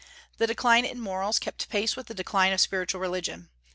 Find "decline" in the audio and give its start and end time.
0.47-0.83, 2.15-2.53